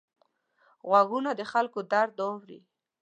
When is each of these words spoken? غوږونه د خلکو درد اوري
غوږونه 0.89 1.31
د 1.39 1.41
خلکو 1.51 1.79
درد 1.91 2.15
اوري 2.27 2.59